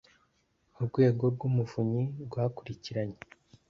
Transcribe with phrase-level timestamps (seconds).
[0.77, 3.17] urwego rw umuvunyi rwakurikiranye